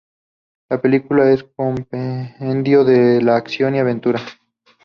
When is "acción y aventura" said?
3.31-4.19